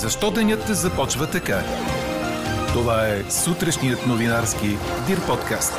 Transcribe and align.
Защо 0.00 0.30
денят 0.30 0.60
започва 0.66 1.30
така? 1.30 1.58
Това 2.72 3.06
е 3.06 3.30
сутрешният 3.30 4.06
новинарски 4.06 4.66
Дир 5.06 5.26
подкаст. 5.26 5.72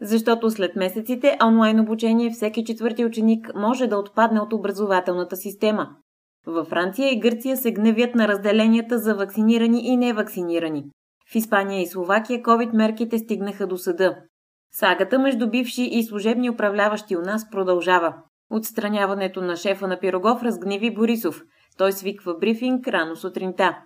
Защото 0.00 0.50
след 0.50 0.76
месеците 0.76 1.36
онлайн 1.44 1.80
обучение 1.80 2.30
всеки 2.30 2.64
четвърти 2.64 3.04
ученик 3.04 3.50
може 3.54 3.86
да 3.86 3.96
отпадне 3.96 4.40
от 4.40 4.52
образователната 4.52 5.36
система. 5.36 5.88
Във 6.46 6.68
Франция 6.68 7.12
и 7.12 7.20
Гърция 7.20 7.56
се 7.56 7.72
гневят 7.72 8.14
на 8.14 8.28
разделенията 8.28 8.98
за 8.98 9.14
вакцинирани 9.14 9.86
и 9.86 9.96
невакцинирани. 9.96 10.84
В 11.32 11.34
Испания 11.34 11.82
и 11.82 11.86
Словакия 11.86 12.42
COVID 12.42 12.76
мерките 12.76 13.18
стигнаха 13.18 13.66
до 13.66 13.76
съда. 13.76 14.16
Сагата 14.72 15.18
между 15.18 15.50
бивши 15.50 15.82
и 15.82 16.02
служебни 16.02 16.50
управляващи 16.50 17.16
у 17.16 17.20
нас 17.20 17.50
продължава. 17.50 18.14
Отстраняването 18.50 19.42
на 19.42 19.56
шефа 19.56 19.88
на 19.88 20.00
Пирогов 20.00 20.42
разгневи 20.42 20.94
Борисов. 20.94 21.42
Той 21.78 21.92
свиква 21.92 22.38
брифинг 22.38 22.88
рано 22.88 23.16
сутринта. 23.16 23.78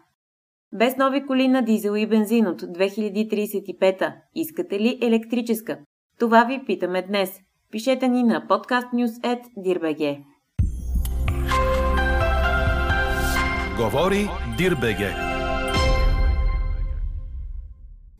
Без 0.72 0.96
нови 0.96 1.26
коли 1.26 1.48
на 1.48 1.62
дизел 1.62 1.96
и 1.96 2.06
бензин 2.06 2.46
от 2.46 2.62
2035 2.62 4.14
искате 4.34 4.80
ли 4.80 4.98
електрическа? 5.02 5.78
Това 6.18 6.44
ви 6.44 6.64
питаме 6.66 7.02
днес. 7.02 7.40
Пишете 7.70 8.08
ни 8.08 8.22
на 8.22 8.46
podcastnews.dirbg. 8.48 10.24
Говори 13.76 14.28
Дирбеге. 14.58 15.14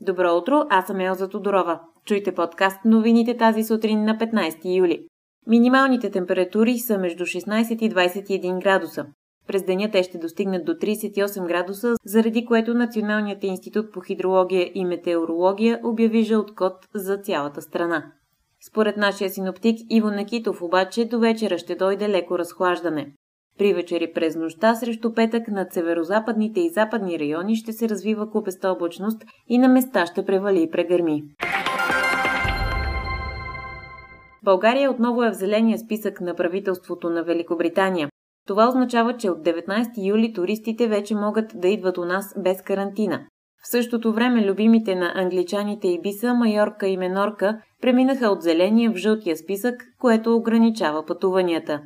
Добро 0.00 0.36
утро, 0.36 0.62
аз 0.70 0.86
съм 0.86 1.00
Елза 1.00 1.28
Тодорова. 1.28 1.80
Чуйте 2.04 2.34
подкаст 2.34 2.84
новините 2.84 3.36
тази 3.36 3.64
сутрин 3.64 4.04
на 4.04 4.18
15 4.18 4.76
юли. 4.76 5.06
Минималните 5.46 6.10
температури 6.10 6.78
са 6.78 6.98
между 6.98 7.24
16 7.24 7.82
и 7.82 7.90
21 7.90 8.62
градуса. 8.62 9.06
През 9.46 9.64
деня 9.64 9.90
те 9.90 10.02
ще 10.02 10.18
достигнат 10.18 10.64
до 10.64 10.72
38 10.72 11.46
градуса, 11.46 11.94
заради 12.06 12.44
което 12.44 12.74
Националният 12.74 13.44
институт 13.44 13.92
по 13.92 14.00
хидрология 14.00 14.70
и 14.74 14.84
метеорология 14.84 15.80
обяви 15.84 16.22
жълт 16.22 16.54
код 16.54 16.74
за 16.94 17.16
цялата 17.16 17.62
страна. 17.62 18.12
Според 18.68 18.96
нашия 18.96 19.30
синоптик 19.30 19.78
Иво 19.90 20.10
Накитов 20.10 20.62
обаче 20.62 21.04
до 21.04 21.18
вечера 21.18 21.58
ще 21.58 21.74
дойде 21.74 22.08
леко 22.08 22.38
разхлаждане. 22.38 23.12
При 23.58 23.74
вечери 23.74 24.12
през 24.14 24.36
нощта 24.36 24.74
срещу 24.74 25.14
петък 25.14 25.48
над 25.48 25.72
северо-западните 25.72 26.60
и 26.60 26.70
западни 26.70 27.18
райони 27.18 27.56
ще 27.56 27.72
се 27.72 27.88
развива 27.88 28.30
купеста 28.30 28.68
облачност 28.68 29.24
и 29.48 29.58
на 29.58 29.68
места 29.68 30.06
ще 30.06 30.24
превали 30.24 30.62
и 30.62 30.70
прегърми. 30.70 31.22
България 34.44 34.90
отново 34.90 35.22
е 35.22 35.30
в 35.30 35.34
зеления 35.34 35.78
списък 35.78 36.20
на 36.20 36.34
правителството 36.34 37.10
на 37.10 37.22
Великобритания. 37.22 38.08
Това 38.46 38.68
означава, 38.68 39.16
че 39.16 39.30
от 39.30 39.38
19 39.38 40.06
юли 40.06 40.32
туристите 40.32 40.88
вече 40.88 41.14
могат 41.14 41.52
да 41.54 41.68
идват 41.68 41.98
у 41.98 42.04
нас 42.04 42.34
без 42.42 42.62
карантина. 42.62 43.26
В 43.64 43.68
същото 43.68 44.12
време 44.12 44.46
любимите 44.46 44.94
на 44.94 45.12
англичаните 45.14 45.88
и 45.88 46.00
биса 46.00 46.34
Майорка 46.34 46.86
и 46.88 46.96
Менорка 46.96 47.60
преминаха 47.80 48.28
от 48.28 48.42
зеления 48.42 48.90
в 48.90 48.96
жълтия 48.96 49.36
списък, 49.36 49.84
което 49.98 50.36
ограничава 50.36 51.06
пътуванията. 51.06 51.80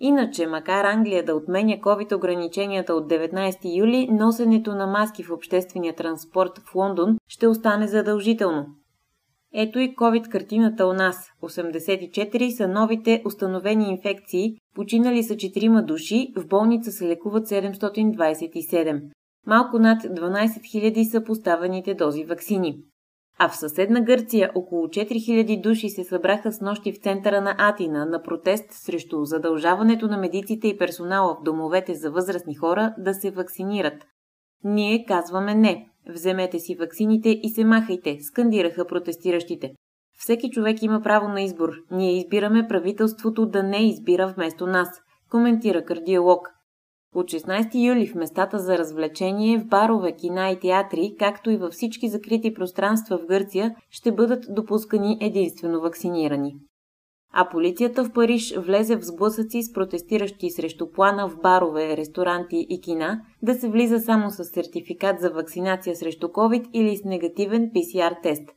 Иначе, 0.00 0.46
макар 0.46 0.84
Англия 0.84 1.24
да 1.24 1.34
отменя 1.34 1.76
COVID 1.76 2.16
ограниченията 2.16 2.94
от 2.94 3.10
19 3.10 3.76
юли, 3.78 4.08
носенето 4.10 4.74
на 4.74 4.86
маски 4.86 5.22
в 5.22 5.30
обществения 5.30 5.94
транспорт 5.94 6.58
в 6.58 6.74
Лондон 6.74 7.16
ще 7.28 7.48
остане 7.48 7.86
задължително. 7.86 8.66
Ето 9.54 9.78
и 9.78 9.94
COVID 9.96 10.28
картината 10.28 10.86
у 10.86 10.92
нас. 10.92 11.16
84 11.42 12.50
са 12.56 12.68
новите 12.68 13.22
установени 13.24 13.90
инфекции, 13.90 14.56
починали 14.74 15.22
са 15.22 15.34
4 15.34 15.84
души, 15.84 16.32
в 16.36 16.46
болница 16.46 16.92
се 16.92 17.08
лекуват 17.08 17.48
727. 17.48 19.02
Малко 19.46 19.78
над 19.78 20.02
12 20.02 20.46
000 20.46 21.10
са 21.10 21.24
поставените 21.24 21.94
дози 21.94 22.24
вакцини. 22.24 22.76
А 23.38 23.48
в 23.48 23.56
съседна 23.56 24.00
Гърция 24.00 24.50
около 24.54 24.86
4000 24.86 25.60
души 25.62 25.88
се 25.88 26.04
събраха 26.04 26.52
с 26.52 26.60
нощи 26.60 26.92
в 26.92 26.98
центъра 27.02 27.40
на 27.40 27.54
Атина 27.58 28.04
на 28.04 28.22
протест 28.22 28.64
срещу 28.70 29.24
задължаването 29.24 30.06
на 30.06 30.16
медиците 30.16 30.68
и 30.68 30.78
персонала 30.78 31.34
в 31.34 31.44
домовете 31.44 31.94
за 31.94 32.10
възрастни 32.10 32.54
хора 32.54 32.94
да 32.98 33.14
се 33.14 33.30
вакцинират. 33.30 34.06
Ние 34.64 35.04
казваме 35.08 35.54
не. 35.54 35.88
Вземете 36.08 36.58
си 36.58 36.74
ваксините 36.74 37.28
и 37.42 37.50
се 37.50 37.64
махайте, 37.64 38.18
скандираха 38.20 38.86
протестиращите. 38.86 39.72
Всеки 40.18 40.50
човек 40.50 40.82
има 40.82 41.00
право 41.02 41.28
на 41.28 41.42
избор. 41.42 41.70
Ние 41.90 42.18
избираме 42.18 42.68
правителството 42.68 43.46
да 43.46 43.62
не 43.62 43.88
избира 43.88 44.34
вместо 44.36 44.66
нас, 44.66 44.88
коментира 45.30 45.84
кардиолог. 45.84 46.48
От 47.14 47.26
16 47.26 47.86
юли 47.88 48.06
в 48.06 48.14
местата 48.14 48.58
за 48.58 48.78
развлечение, 48.78 49.58
в 49.58 49.66
барове, 49.66 50.12
кина 50.12 50.50
и 50.50 50.58
театри, 50.58 51.14
както 51.18 51.50
и 51.50 51.56
във 51.56 51.72
всички 51.72 52.08
закрити 52.08 52.54
пространства 52.54 53.18
в 53.18 53.26
Гърция, 53.26 53.74
ще 53.90 54.12
бъдат 54.12 54.44
допускани 54.48 55.18
единствено 55.20 55.80
вакцинирани. 55.80 56.56
А 57.32 57.48
полицията 57.48 58.04
в 58.04 58.12
Париж 58.12 58.54
влезе 58.56 58.96
в 58.96 59.04
сблъсъци 59.04 59.62
с 59.62 59.72
протестиращи 59.72 60.50
срещу 60.50 60.90
плана 60.90 61.28
в 61.28 61.36
барове, 61.42 61.96
ресторанти 61.96 62.66
и 62.68 62.80
кина 62.80 63.20
да 63.42 63.54
се 63.54 63.68
влиза 63.68 64.00
само 64.00 64.30
с 64.30 64.44
сертификат 64.44 65.20
за 65.20 65.30
вакцинация 65.30 65.96
срещу 65.96 66.26
COVID 66.26 66.70
или 66.72 66.96
с 66.96 67.04
негативен 67.04 67.70
PCR 67.70 68.22
тест. 68.22 68.48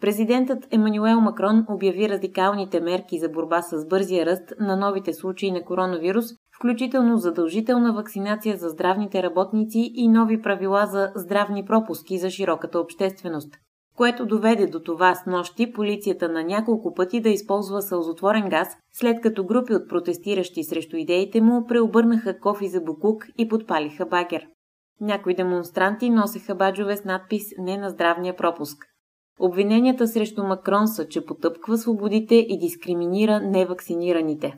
Президентът 0.00 0.66
Емануел 0.70 1.20
Макрон 1.20 1.64
обяви 1.68 2.08
радикалните 2.08 2.80
мерки 2.80 3.18
за 3.18 3.28
борба 3.28 3.62
с 3.62 3.86
бързия 3.86 4.26
ръст 4.26 4.52
на 4.60 4.76
новите 4.76 5.12
случаи 5.12 5.50
на 5.50 5.64
коронавирус, 5.64 6.24
включително 6.56 7.16
задължителна 7.16 7.92
вакцинация 7.92 8.56
за 8.56 8.68
здравните 8.68 9.22
работници 9.22 9.92
и 9.94 10.08
нови 10.08 10.42
правила 10.42 10.86
за 10.86 11.12
здравни 11.14 11.64
пропуски 11.64 12.18
за 12.18 12.30
широката 12.30 12.80
общественост 12.80 13.54
което 13.98 14.26
доведе 14.26 14.66
до 14.66 14.80
това 14.80 15.14
с 15.14 15.26
нощи 15.26 15.72
полицията 15.72 16.28
на 16.28 16.44
няколко 16.44 16.94
пъти 16.94 17.20
да 17.20 17.28
използва 17.28 17.82
сълзотворен 17.82 18.48
газ, 18.48 18.68
след 18.92 19.20
като 19.20 19.44
групи 19.44 19.74
от 19.74 19.88
протестиращи 19.88 20.64
срещу 20.64 20.96
идеите 20.96 21.40
му 21.40 21.66
преобърнаха 21.66 22.40
кофи 22.40 22.68
за 22.68 22.80
букук 22.80 23.26
и 23.38 23.48
подпалиха 23.48 24.06
багер. 24.06 24.46
Някои 25.00 25.34
демонстранти 25.34 26.10
носеха 26.10 26.54
баджове 26.54 26.96
с 26.96 27.04
надпис 27.04 27.42
«Не 27.58 27.76
на 27.76 27.90
здравния 27.90 28.36
пропуск». 28.36 28.84
Обвиненията 29.40 30.08
срещу 30.08 30.42
Макрон 30.42 30.88
са, 30.88 31.08
че 31.08 31.26
потъпква 31.26 31.78
свободите 31.78 32.34
и 32.34 32.58
дискриминира 32.58 33.40
невакцинираните. 33.40 34.56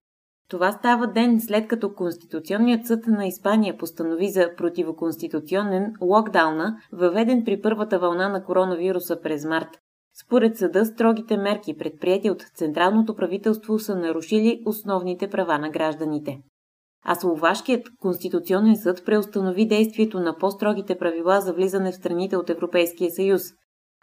Това 0.51 0.73
става 0.73 1.07
ден 1.07 1.41
след 1.41 1.69
като 1.69 1.95
Конституционният 1.95 2.87
съд 2.87 3.07
на 3.07 3.27
Испания 3.27 3.79
постанови 3.79 4.29
за 4.29 4.51
противоконституционен 4.57 5.93
локдауна, 6.01 6.77
въведен 6.93 7.45
при 7.45 7.61
първата 7.61 7.99
вълна 7.99 8.29
на 8.29 8.45
коронавируса 8.45 9.21
през 9.21 9.45
март. 9.45 9.69
Според 10.25 10.57
съда, 10.57 10.85
строгите 10.87 11.37
мерки, 11.37 11.77
предприяти 11.77 12.31
от 12.31 12.43
Централното 12.55 13.15
правителство, 13.15 13.79
са 13.79 13.97
нарушили 13.97 14.63
основните 14.67 15.31
права 15.31 15.59
на 15.59 15.71
гражданите. 15.71 16.39
А 17.05 17.15
Словашкият 17.15 17.87
конституционен 18.01 18.77
съд 18.77 19.05
преустанови 19.07 19.69
действието 19.69 20.21
на 20.21 20.37
по-строгите 20.37 20.99
правила 20.99 21.41
за 21.41 21.53
влизане 21.53 21.93
в 21.93 21.95
страните 21.95 22.37
от 22.37 22.51
Европейския 22.51 23.11
съюз. 23.11 23.43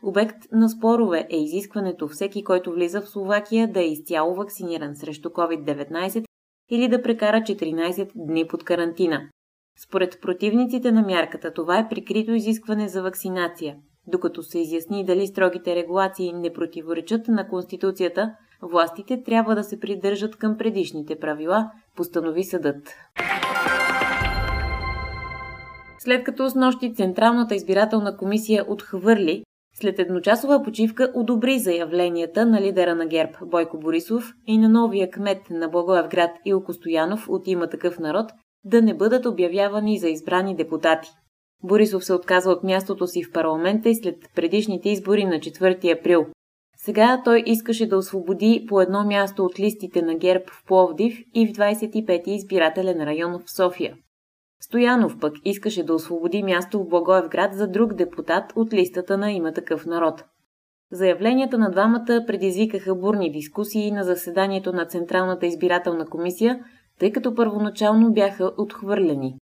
Обект 0.03 0.37
на 0.51 0.69
спорове 0.69 1.27
е 1.29 1.37
изискването 1.37 2.07
всеки, 2.07 2.43
който 2.43 2.71
влиза 2.71 3.01
в 3.01 3.09
Словакия, 3.09 3.71
да 3.71 3.79
е 3.79 3.87
изцяло 3.87 4.35
вакциниран 4.35 4.95
срещу 4.95 5.29
COVID-19 5.29 6.26
или 6.69 6.87
да 6.87 7.01
прекара 7.01 7.37
14 7.37 8.11
дни 8.15 8.47
под 8.47 8.63
карантина. 8.63 9.29
Според 9.87 10.21
противниците 10.21 10.91
на 10.91 11.01
мярката 11.01 11.53
това 11.53 11.79
е 11.79 11.89
прикрито 11.89 12.31
изискване 12.31 12.87
за 12.87 13.01
вакцинация. 13.01 13.75
Докато 14.07 14.43
се 14.43 14.59
изясни 14.59 15.05
дали 15.05 15.27
строгите 15.27 15.75
регулации 15.75 16.33
не 16.33 16.53
противоречат 16.53 17.27
на 17.27 17.47
Конституцията, 17.47 18.35
властите 18.61 19.23
трябва 19.23 19.55
да 19.55 19.63
се 19.63 19.79
придържат 19.79 20.35
към 20.35 20.57
предишните 20.57 21.19
правила, 21.19 21.71
постанови 21.95 22.43
съдът. 22.43 22.95
След 25.99 26.23
като 26.23 26.49
с 26.49 26.55
нощи 26.55 26.93
Централната 26.93 27.55
избирателна 27.55 28.17
комисия 28.17 28.65
отхвърли 28.67 29.43
след 29.81 29.99
едночасова 29.99 30.63
почивка 30.63 31.11
одобри 31.15 31.59
заявленията 31.59 32.45
на 32.45 32.61
лидера 32.61 32.95
на 32.95 33.05
ГЕРБ 33.05 33.31
Бойко 33.41 33.79
Борисов 33.79 34.33
и 34.47 34.57
на 34.57 34.69
новия 34.69 35.11
кмет 35.11 35.49
на 35.49 35.69
Благоевград 35.69 36.31
Илко 36.45 36.73
Стоянов 36.73 37.29
от 37.29 37.47
има 37.47 37.69
такъв 37.69 37.99
народ 37.99 38.31
да 38.63 38.81
не 38.81 38.93
бъдат 38.93 39.25
обявявани 39.25 39.99
за 39.99 40.09
избрани 40.09 40.55
депутати. 40.55 41.09
Борисов 41.63 42.05
се 42.05 42.13
отказва 42.13 42.51
от 42.51 42.63
мястото 42.63 43.07
си 43.07 43.23
в 43.23 43.31
парламента 43.31 43.89
и 43.89 43.95
след 43.95 44.15
предишните 44.35 44.89
избори 44.89 45.25
на 45.25 45.35
4 45.35 45.99
април. 45.99 46.25
Сега 46.77 47.21
той 47.25 47.43
искаше 47.45 47.87
да 47.87 47.97
освободи 47.97 48.65
по 48.69 48.81
едно 48.81 49.03
място 49.03 49.45
от 49.45 49.59
листите 49.59 50.01
на 50.01 50.15
ГЕРБ 50.15 50.43
в 50.47 50.65
Пловдив 50.67 51.19
и 51.35 51.47
в 51.47 51.51
25-ти 51.51 52.31
избирателен 52.31 53.03
район 53.03 53.39
в 53.45 53.51
София. 53.51 53.95
Стоянов 54.61 55.19
пък 55.19 55.33
искаше 55.45 55.83
да 55.83 55.93
освободи 55.93 56.43
място 56.43 56.79
в 56.79 56.87
Благоевград 56.87 57.53
за 57.53 57.67
друг 57.67 57.93
депутат 57.93 58.53
от 58.55 58.73
листата 58.73 59.17
на 59.17 59.31
има 59.31 59.53
такъв 59.53 59.85
народ. 59.85 60.23
Заявленията 60.91 61.57
на 61.57 61.71
двамата 61.71 62.23
предизвикаха 62.27 62.95
бурни 62.95 63.31
дискусии 63.31 63.91
на 63.91 64.03
заседанието 64.03 64.73
на 64.73 64.85
Централната 64.85 65.45
избирателна 65.45 66.05
комисия, 66.05 66.65
тъй 66.99 67.11
като 67.11 67.35
първоначално 67.35 68.13
бяха 68.13 68.51
отхвърлени. 68.57 69.37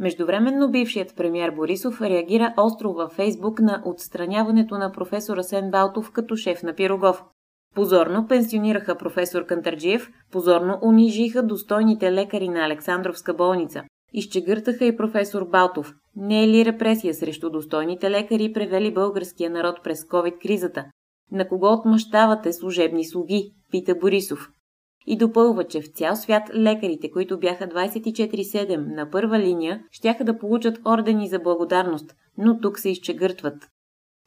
Междувременно 0.00 0.70
бившият 0.70 1.16
премьер 1.16 1.50
Борисов 1.50 2.00
реагира 2.00 2.54
остро 2.56 2.92
във 2.92 3.12
Фейсбук 3.12 3.60
на 3.60 3.82
отстраняването 3.84 4.78
на 4.78 4.92
професор 4.92 5.36
Асен 5.36 5.70
Балтов 5.70 6.12
като 6.12 6.36
шеф 6.36 6.62
на 6.62 6.74
Пирогов. 6.74 7.24
Позорно 7.74 8.28
пенсионираха 8.28 8.96
професор 8.96 9.46
Кантарджиев, 9.46 10.10
позорно 10.32 10.78
унижиха 10.82 11.42
достойните 11.42 12.12
лекари 12.12 12.48
на 12.48 12.64
Александровска 12.64 13.34
болница. 13.34 13.82
Изчегъртаха 14.14 14.84
и 14.84 14.96
професор 14.96 15.48
Балтов. 15.48 15.94
Не 16.16 16.44
е 16.44 16.48
ли 16.48 16.64
репресия 16.64 17.14
срещу 17.14 17.50
достойните 17.50 18.10
лекари 18.10 18.52
превели 18.52 18.94
българския 18.94 19.50
народ 19.50 19.76
през 19.84 20.04
COVID-кризата? 20.04 20.84
На 21.32 21.48
кого 21.48 21.72
отмъщавате 21.72 22.52
служебни 22.52 23.04
слуги? 23.04 23.50
Пита 23.70 23.94
Борисов. 23.94 24.48
И 25.06 25.16
допълва, 25.16 25.64
че 25.64 25.80
в 25.80 25.88
цял 25.88 26.16
свят 26.16 26.42
лекарите, 26.54 27.10
които 27.10 27.38
бяха 27.38 27.68
24-7 27.68 28.94
на 28.96 29.10
първа 29.10 29.38
линия, 29.38 29.82
щяха 29.90 30.24
да 30.24 30.38
получат 30.38 30.78
ордени 30.86 31.28
за 31.28 31.38
благодарност, 31.38 32.14
но 32.38 32.60
тук 32.60 32.78
се 32.78 32.90
изчегъртват. 32.90 33.54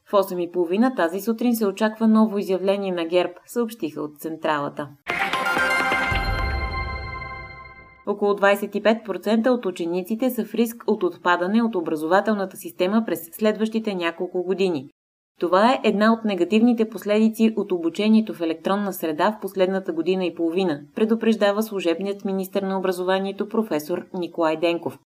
В 0.08 0.12
8.30 0.12 0.96
тази 0.96 1.20
сутрин 1.20 1.56
се 1.56 1.66
очаква 1.66 2.08
ново 2.08 2.38
изявление 2.38 2.92
на 2.92 3.04
ГЕРБ, 3.04 3.32
съобщиха 3.46 4.02
от 4.02 4.18
централата. 4.18 4.88
Около 8.08 8.32
25% 8.32 9.48
от 9.48 9.66
учениците 9.66 10.30
са 10.30 10.44
в 10.44 10.54
риск 10.54 10.84
от 10.86 11.02
отпадане 11.02 11.62
от 11.62 11.74
образователната 11.74 12.56
система 12.56 13.02
през 13.06 13.28
следващите 13.32 13.94
няколко 13.94 14.42
години. 14.42 14.90
Това 15.40 15.72
е 15.72 15.80
една 15.84 16.12
от 16.12 16.24
негативните 16.24 16.88
последици 16.88 17.54
от 17.56 17.72
обучението 17.72 18.34
в 18.34 18.40
електронна 18.40 18.92
среда 18.92 19.32
в 19.32 19.40
последната 19.40 19.92
година 19.92 20.24
и 20.24 20.34
половина, 20.34 20.80
предупреждава 20.94 21.62
служебният 21.62 22.24
министр 22.24 22.66
на 22.66 22.78
образованието 22.78 23.48
професор 23.48 24.06
Николай 24.14 24.56
Денков. 24.56 24.98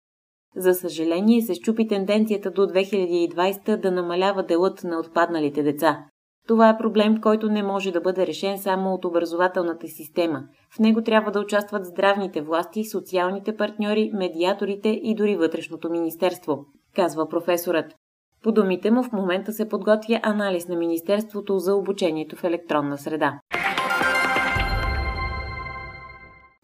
За 0.55 0.73
съжаление 0.73 1.41
се 1.41 1.53
щупи 1.53 1.87
тенденцията 1.87 2.51
до 2.51 2.61
2020 2.61 3.77
да 3.77 3.91
намалява 3.91 4.43
делът 4.43 4.83
на 4.83 4.99
отпадналите 4.99 5.63
деца. 5.63 6.05
Това 6.47 6.69
е 6.69 6.77
проблем, 6.77 7.21
който 7.21 7.49
не 7.49 7.63
може 7.63 7.91
да 7.91 8.01
бъде 8.01 8.27
решен 8.27 8.57
само 8.57 8.93
от 8.93 9.05
образователната 9.05 9.87
система. 9.87 10.43
В 10.75 10.79
него 10.79 11.01
трябва 11.01 11.31
да 11.31 11.39
участват 11.39 11.85
здравните 11.85 12.41
власти, 12.41 12.85
социалните 12.85 13.57
партньори, 13.57 14.11
медиаторите 14.13 14.89
и 14.89 15.15
дори 15.15 15.35
вътрешното 15.35 15.89
министерство, 15.89 16.65
казва 16.95 17.29
професорът. 17.29 17.95
По 18.43 18.51
думите 18.51 18.91
му 18.91 19.03
в 19.03 19.11
момента 19.11 19.53
се 19.53 19.69
подготвя 19.69 20.19
анализ 20.23 20.67
на 20.67 20.75
Министерството 20.75 21.59
за 21.59 21.75
обучението 21.75 22.35
в 22.35 22.43
електронна 22.43 22.97
среда. 22.97 23.39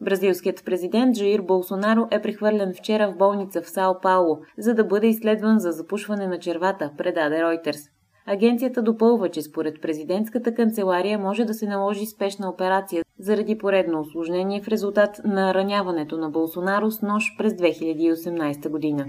Бразилският 0.01 0.65
президент 0.65 1.15
Джаир 1.15 1.41
Болсонаро 1.41 2.07
е 2.11 2.21
прехвърлен 2.21 2.73
вчера 2.73 3.11
в 3.11 3.17
болница 3.17 3.61
в 3.61 3.69
Сао 3.69 3.99
Пауло, 4.01 4.39
за 4.57 4.73
да 4.73 4.83
бъде 4.83 5.07
изследван 5.07 5.59
за 5.59 5.71
запушване 5.71 6.27
на 6.27 6.39
червата, 6.39 6.91
предаде 6.97 7.35
Reuters. 7.35 7.96
Агенцията 8.29 8.81
допълва, 8.81 9.29
че 9.29 9.41
според 9.41 9.81
президентската 9.81 10.55
канцелария 10.55 11.19
може 11.19 11.45
да 11.45 11.53
се 11.53 11.67
наложи 11.67 12.05
спешна 12.05 12.49
операция 12.49 13.03
заради 13.19 13.57
поредно 13.57 13.99
осложнение 13.99 14.61
в 14.61 14.67
резултат 14.67 15.21
на 15.25 15.53
раняването 15.53 16.17
на 16.17 16.29
Болсонаро 16.29 16.91
с 16.91 17.01
нож 17.01 17.23
през 17.37 17.53
2018 17.53 18.69
година. 18.69 19.05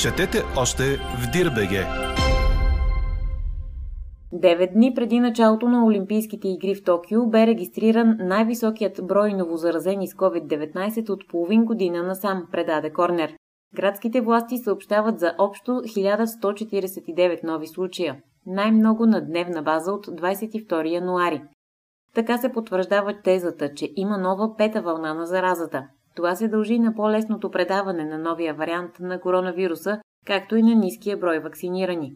Четете 0.00 0.42
още 0.58 0.82
в 0.96 1.30
Дирбеге. 1.32 1.84
Девет 4.32 4.70
дни 4.74 4.94
преди 4.94 5.20
началото 5.20 5.68
на 5.68 5.84
Олимпийските 5.86 6.48
игри 6.48 6.74
в 6.74 6.84
Токио 6.84 7.26
бе 7.26 7.46
регистриран 7.46 8.16
най-високият 8.20 9.00
брой 9.06 9.32
новозаразени 9.32 10.08
с 10.08 10.14
COVID-19 10.14 11.10
от 11.10 11.28
половин 11.28 11.64
година 11.64 12.02
насам, 12.02 12.46
предаде 12.52 12.92
Корнер. 12.92 13.32
Градските 13.74 14.20
власти 14.20 14.58
съобщават 14.58 15.18
за 15.18 15.34
общо 15.38 15.70
1149 15.70 17.44
нови 17.44 17.66
случая, 17.66 18.22
най-много 18.46 19.06
на 19.06 19.26
дневна 19.26 19.62
база 19.62 19.92
от 19.92 20.06
22 20.06 20.92
януари. 20.92 21.42
Така 22.14 22.38
се 22.38 22.52
потвърждава 22.52 23.14
тезата, 23.24 23.74
че 23.74 23.88
има 23.96 24.18
нова 24.18 24.56
пета 24.56 24.82
вълна 24.82 25.14
на 25.14 25.26
заразата. 25.26 25.88
Това 26.16 26.34
се 26.34 26.48
дължи 26.48 26.78
на 26.78 26.94
по-лесното 26.94 27.50
предаване 27.50 28.04
на 28.04 28.18
новия 28.18 28.54
вариант 28.54 28.90
на 29.00 29.20
коронавируса, 29.20 30.00
както 30.26 30.56
и 30.56 30.62
на 30.62 30.74
ниския 30.74 31.16
брой 31.16 31.38
вакцинирани. 31.38 32.12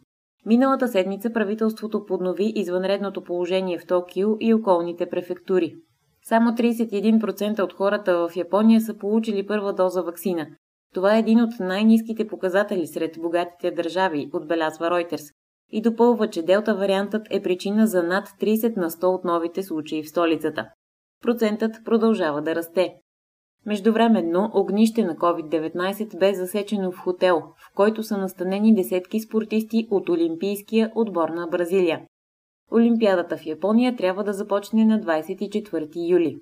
Миналата 0.46 0.88
седмица 0.88 1.32
правителството 1.32 2.04
поднови 2.06 2.52
извънредното 2.54 3.22
положение 3.22 3.78
в 3.78 3.86
Токио 3.86 4.28
и 4.40 4.54
околните 4.54 5.08
префектури. 5.08 5.74
Само 6.22 6.50
31% 6.50 7.62
от 7.62 7.72
хората 7.72 8.28
в 8.28 8.36
Япония 8.36 8.80
са 8.80 8.98
получили 8.98 9.46
първа 9.46 9.72
доза 9.72 10.02
вакцина. 10.02 10.46
Това 10.94 11.16
е 11.16 11.18
един 11.18 11.40
от 11.40 11.60
най-низките 11.60 12.26
показатели 12.26 12.86
сред 12.86 13.16
богатите 13.20 13.70
държави, 13.70 14.30
отбелязва 14.32 14.86
Reuters. 14.86 15.34
И 15.70 15.82
допълва, 15.82 16.30
че 16.30 16.42
делта 16.42 16.74
вариантът 16.74 17.26
е 17.30 17.42
причина 17.42 17.86
за 17.86 18.02
над 18.02 18.28
30 18.28 18.76
на 18.76 18.90
100 18.90 19.04
от 19.04 19.24
новите 19.24 19.62
случаи 19.62 20.02
в 20.02 20.08
столицата. 20.08 20.68
Процентът 21.22 21.84
продължава 21.84 22.42
да 22.42 22.54
расте. 22.54 22.94
Междувременно 23.66 24.50
огнище 24.54 25.04
на 25.04 25.14
COVID-19 25.16 26.18
бе 26.18 26.34
засечено 26.34 26.92
в 26.92 26.98
хотел, 26.98 27.40
в 27.40 27.74
който 27.74 28.02
са 28.02 28.18
настанени 28.18 28.74
десетки 28.74 29.20
спортисти 29.20 29.88
от 29.90 30.08
Олимпийския 30.08 30.92
отбор 30.94 31.28
на 31.28 31.46
Бразилия. 31.46 32.00
Олимпиадата 32.72 33.36
в 33.36 33.46
Япония 33.46 33.96
трябва 33.96 34.24
да 34.24 34.32
започне 34.32 34.84
на 34.84 35.00
24 35.00 36.10
юли. 36.10 36.38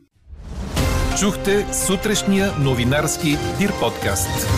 Чухте 1.20 1.66
сутрешния 1.72 2.52
новинарски 2.60 3.28
Дир 3.58 3.70
подкаст. 3.80 4.48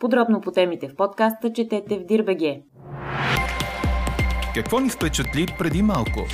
Подробно 0.00 0.40
по 0.40 0.50
темите 0.52 0.88
в 0.88 0.96
подкаста 0.96 1.52
четете 1.52 1.98
в 1.98 2.06
Дирбеге. 2.06 2.62
Какво 4.54 4.80
ни 4.80 4.90
впечатли 4.90 5.46
преди 5.58 5.82
малко? 5.82 6.26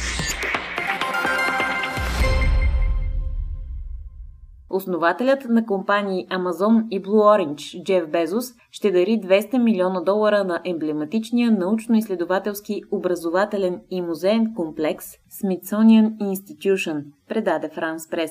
Основателят 4.75 5.45
на 5.45 5.67
компании 5.67 6.27
Amazon 6.31 6.87
и 6.91 7.03
Blue 7.03 7.23
Orange, 7.23 7.85
Джеф 7.85 8.11
Безос, 8.11 8.45
ще 8.71 8.91
дари 8.91 9.21
200 9.21 9.59
милиона 9.59 10.01
долара 10.01 10.45
на 10.45 10.61
емблематичния 10.65 11.53
научно-изследователски 11.53 12.83
образователен 12.93 13.81
и 13.91 14.03
музеен 14.03 14.55
комплекс 14.55 15.07
Smithsonian 15.43 16.17
Institution, 16.17 17.05
предаде 17.29 17.69
Франс 17.69 18.11
Прес. 18.11 18.31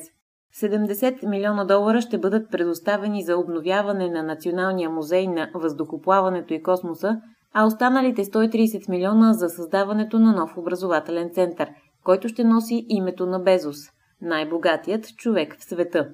70 0.61 1.27
милиона 1.27 1.65
долара 1.65 2.01
ще 2.01 2.17
бъдат 2.17 2.51
предоставени 2.51 3.23
за 3.23 3.37
обновяване 3.37 4.09
на 4.09 4.23
Националния 4.23 4.89
музей 4.89 5.27
на 5.27 5.49
въздухоплаването 5.53 6.53
и 6.53 6.63
космоса, 6.63 7.21
а 7.53 7.65
останалите 7.65 8.23
130 8.23 8.89
милиона 8.89 9.33
за 9.33 9.49
създаването 9.49 10.19
на 10.19 10.33
нов 10.33 10.57
образователен 10.57 11.29
център, 11.33 11.69
който 12.03 12.27
ще 12.27 12.43
носи 12.43 12.85
името 12.89 13.25
на 13.25 13.39
Безос– 13.39 13.77
най-богатият 14.21 15.07
човек 15.17 15.55
в 15.59 15.63
света. 15.63 16.09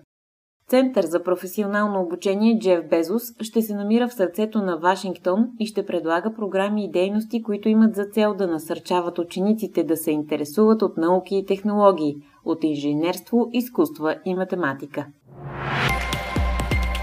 Център 0.70 1.06
за 1.06 1.24
професионално 1.24 2.02
обучение 2.02 2.60
Джеф 2.60 2.90
Безос 2.90 3.24
ще 3.42 3.62
се 3.62 3.76
намира 3.76 4.08
в 4.08 4.14
сърцето 4.14 4.62
на 4.62 4.78
Вашингтон 4.78 5.48
и 5.60 5.66
ще 5.66 5.86
предлага 5.86 6.34
програми 6.34 6.86
и 6.86 6.92
дейности, 6.92 7.44
които 7.44 7.70
имат 7.70 7.96
за 7.96 8.06
цел 8.06 8.34
да 8.34 8.48
насърчават 8.48 9.20
учениците 9.20 9.84
да 9.84 9.98
се 9.98 10.12
интересуват 10.12 10.82
от 10.82 10.98
науки 10.98 11.36
и 11.36 11.46
технологии, 11.46 12.16
от 12.46 12.64
инженерство, 12.64 13.50
изкуства 13.54 14.16
и 14.26 14.36
математика. 14.36 15.06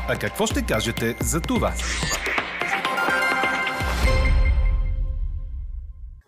А 0.09 0.17
какво 0.21 0.47
ще 0.47 0.63
кажете 0.63 1.17
за 1.21 1.41
това? 1.41 1.73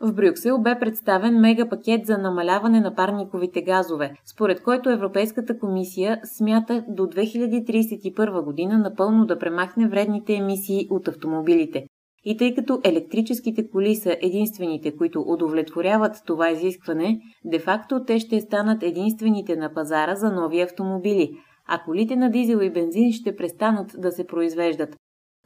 В 0.01 0.13
Брюксел 0.13 0.59
бе 0.59 0.79
представен 0.81 1.41
мегапакет 1.41 2.07
за 2.07 2.19
намаляване 2.19 2.81
на 2.81 2.95
парниковите 2.95 3.63
газове, 3.63 4.15
според 4.25 4.63
който 4.63 4.91
Европейската 4.91 5.59
комисия 5.59 6.21
смята 6.25 6.85
до 6.89 7.03
2031 7.03 8.45
година 8.45 8.79
напълно 8.79 9.27
да 9.27 9.39
премахне 9.39 9.89
вредните 9.89 10.35
емисии 10.35 10.87
от 10.91 11.09
автомобилите. 11.09 11.87
И 12.25 12.37
тъй 12.37 12.55
като 12.55 12.81
електрическите 12.85 13.71
коли 13.71 13.97
са 13.97 14.17
единствените, 14.23 14.97
които 14.97 15.25
удовлетворяват 15.27 16.23
това 16.27 16.51
изискване, 16.51 17.21
де-факто 17.45 18.05
те 18.05 18.19
ще 18.19 18.41
станат 18.41 18.83
единствените 18.83 19.57
на 19.57 19.75
пазара 19.75 20.15
за 20.15 20.33
нови 20.33 20.61
автомобили, 20.61 21.31
а 21.69 21.83
колите 21.85 22.17
на 22.17 22.31
дизел 22.31 22.59
и 22.59 22.71
бензин 22.71 23.13
ще 23.13 23.37
престанат 23.37 23.95
да 23.99 24.13
се 24.13 24.27
произвеждат. 24.27 24.97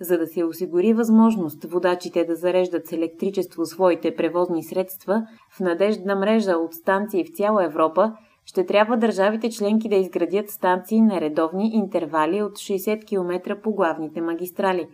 За 0.02 0.18
да 0.18 0.26
се 0.26 0.44
осигури 0.44 0.92
възможност 0.92 1.64
водачите 1.64 2.24
да 2.24 2.34
зареждат 2.34 2.86
с 2.86 2.92
електричество 2.92 3.66
своите 3.66 4.16
превозни 4.16 4.64
средства 4.64 5.26
в 5.50 5.60
надеждна 5.60 6.16
мрежа 6.16 6.52
от 6.52 6.74
станции 6.74 7.24
в 7.24 7.36
цяла 7.36 7.64
Европа, 7.64 8.12
ще 8.44 8.66
трябва 8.66 8.96
държавите 8.96 9.50
членки 9.50 9.88
да 9.88 9.94
изградят 9.94 10.50
станции 10.50 11.00
на 11.00 11.20
редовни 11.20 11.70
интервали 11.74 12.42
от 12.42 12.52
60 12.52 13.04
км 13.04 13.60
по 13.62 13.72
главните 13.72 14.20
магистрали. 14.20 14.86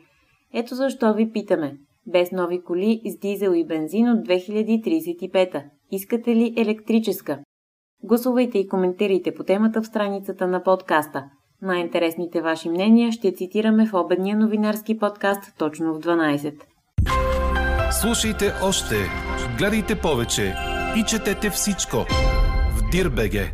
Ето 0.55 0.75
защо 0.75 1.15
ви 1.15 1.33
питаме. 1.33 1.79
Без 2.07 2.33
нови 2.33 2.63
коли 2.63 3.01
с 3.05 3.19
дизел 3.19 3.51
и 3.51 3.67
бензин 3.67 4.09
от 4.09 4.27
2035. 4.27 5.65
Искате 5.91 6.37
ли 6.37 6.55
електрическа? 6.57 7.39
Гласувайте 8.03 8.59
и 8.59 8.69
коментирайте 8.69 9.35
по 9.35 9.45
темата 9.45 9.83
в 9.83 9.87
страницата 9.87 10.47
на 10.47 10.63
подкаста. 10.63 11.25
Най-интересните 11.63 12.41
ваши 12.41 12.69
мнения 12.69 13.13
ще 13.13 13.33
цитираме 13.33 13.87
в 13.87 13.95
обедния 13.95 14.37
новинарски 14.37 14.99
подкаст 14.99 15.53
точно 15.59 15.95
в 15.95 16.01
12. 16.01 16.55
Слушайте 18.01 18.53
още, 18.63 18.95
гледайте 19.59 20.01
повече 20.01 20.55
и 20.97 21.05
четете 21.05 21.51
всичко 21.51 21.97
в 22.77 22.91
Дирбеге. 22.91 23.53